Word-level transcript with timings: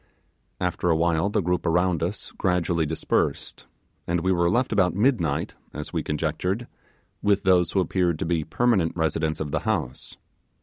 After 0.59 0.89
a 0.89 0.95
while 0.95 1.29
the 1.29 1.41
group 1.43 1.63
around 1.63 2.01
us 2.01 2.31
gradually 2.31 2.87
dispersed, 2.87 3.67
and 4.07 4.21
we 4.21 4.31
were 4.31 4.49
left 4.49 4.73
about 4.73 4.95
midnight 4.95 5.53
(as 5.75 5.93
we 5.93 6.01
conjectured) 6.01 6.65
with 7.21 7.43
those 7.43 7.73
who 7.73 7.79
appeared 7.79 8.17
to 8.17 8.25
be 8.25 8.43
permanent 8.43 8.93
residents 8.97 9.39
of 9.39 9.51
the 9.51 9.59
house. 9.59 10.17